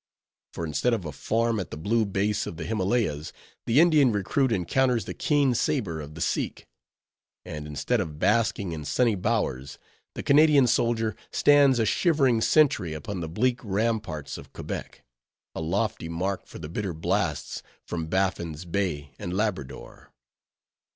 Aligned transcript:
For 0.51 0.65
instead 0.65 0.95
of 0.95 1.05
a 1.05 1.11
farm 1.11 1.59
at 1.59 1.69
the 1.69 1.77
blue 1.77 2.07
base 2.07 2.47
of 2.47 2.57
the 2.57 2.63
Himalayas, 2.63 3.31
the 3.67 3.79
Indian 3.79 4.11
recruit 4.11 4.51
encounters 4.51 5.05
the 5.05 5.13
keen 5.13 5.53
saber 5.53 6.01
of 6.01 6.15
the 6.15 6.21
Sikh; 6.21 6.65
and 7.45 7.67
instead 7.67 8.01
of 8.01 8.17
basking 8.17 8.71
in 8.71 8.83
sunny 8.83 9.13
bowers, 9.13 9.77
the 10.15 10.23
Canadian 10.23 10.65
soldier 10.65 11.15
stands 11.31 11.77
a 11.77 11.85
shivering 11.85 12.41
sentry 12.41 12.93
upon 12.93 13.19
the 13.19 13.29
bleak 13.29 13.59
ramparts 13.63 14.39
of 14.39 14.51
Quebec, 14.53 15.03
a 15.53 15.61
lofty 15.61 16.09
mark 16.09 16.47
for 16.47 16.57
the 16.57 16.67
bitter 16.67 16.95
blasts 16.95 17.61
from 17.85 18.07
Baffin's 18.07 18.65
Bay 18.65 19.13
and 19.19 19.35
Labrador. 19.37 20.11